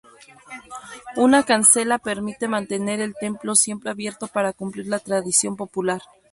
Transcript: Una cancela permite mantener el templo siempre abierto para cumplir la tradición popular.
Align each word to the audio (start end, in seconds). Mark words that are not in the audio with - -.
Una 1.15 1.43
cancela 1.43 1.99
permite 1.99 2.47
mantener 2.47 3.01
el 3.01 3.13
templo 3.13 3.53
siempre 3.55 3.91
abierto 3.91 4.25
para 4.25 4.51
cumplir 4.51 4.87
la 4.87 4.97
tradición 4.97 5.55
popular. 5.55 6.01